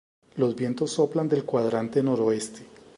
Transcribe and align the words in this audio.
Los 0.35 0.55
vientos 0.55 0.93
soplan 0.93 1.29
del 1.29 1.45
cuadrante 1.45 2.01
noroeste. 2.01 2.65